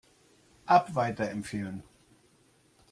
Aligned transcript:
App 0.67 0.95
weiterempfehlen. 0.95 1.83